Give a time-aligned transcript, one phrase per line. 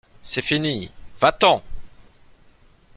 [0.23, 1.61] C’est fini, va-t’en!...